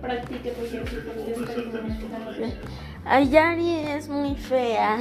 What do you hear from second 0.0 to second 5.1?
practique porque Ayari es muy fea.